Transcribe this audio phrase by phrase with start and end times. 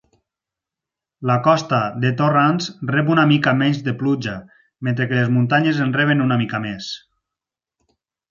[1.31, 4.33] La costa de Torrance rep una mica menys de pluja,
[4.89, 6.89] mentre que les muntanyes en reben una mica més.